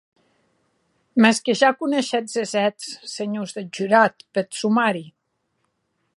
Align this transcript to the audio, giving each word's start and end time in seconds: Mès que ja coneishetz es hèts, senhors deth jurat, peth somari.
Mès 1.25 1.41
que 1.49 1.55
ja 1.59 1.69
coneishetz 1.83 2.35
es 2.45 2.55
hèts, 2.63 2.91
senhors 3.13 3.55
deth 3.59 3.71
jurat, 3.77 4.29
peth 4.35 4.53
somari. 4.65 5.07